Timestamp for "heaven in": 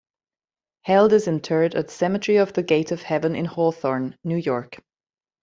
3.03-3.45